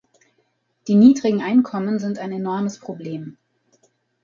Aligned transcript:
Die 0.87 0.95
niedrigen 0.95 1.41
Einkommen 1.43 1.99
sind 1.99 2.17
ein 2.17 2.31
enormes 2.31 2.79
Problem. 2.79 3.37